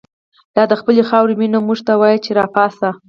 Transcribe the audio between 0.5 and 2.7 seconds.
لا دخپلی خاوری مینه، مونږ ته وایی چه ر ا پا